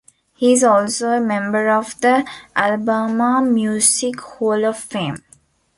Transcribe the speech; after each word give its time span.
He 0.33 0.53
is 0.53 0.63
also 0.63 1.09
a 1.09 1.21
member 1.21 1.69
of 1.69 2.01
the 2.01 2.27
Alabama 2.55 3.39
Music 3.39 4.19
Hall 4.19 4.65
of 4.65 4.75
Fame. 4.79 5.23